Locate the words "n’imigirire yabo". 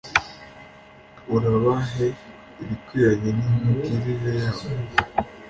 3.37-4.65